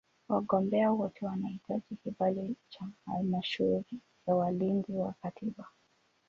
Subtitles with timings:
[0.29, 5.65] Wagombea wote wanahitaji kibali cha Halmashauri ya Walinzi wa Katiba.